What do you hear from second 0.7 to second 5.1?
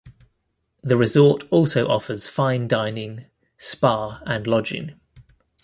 The resort also offers fine dining, spa, and lodging.